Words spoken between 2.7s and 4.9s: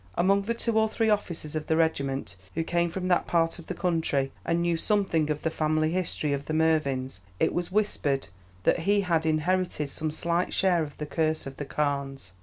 from that part of the country, and knew